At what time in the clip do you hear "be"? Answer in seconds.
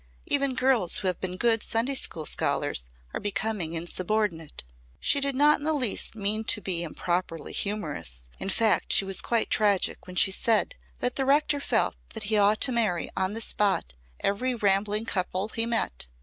6.59-6.81